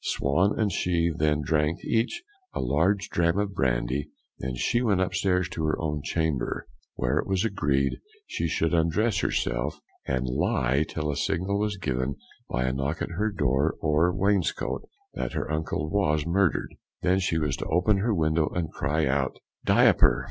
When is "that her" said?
15.13-15.51